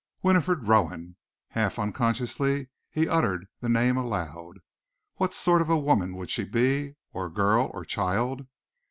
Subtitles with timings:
[0.23, 1.15] Winifred Rowan!
[1.49, 4.57] Half unconsciously he uttered the name aloud.
[5.17, 8.47] What sort of a woman would she be, or girl, or child?